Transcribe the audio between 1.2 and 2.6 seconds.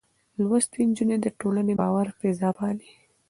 د ټولنې باورمنه فضا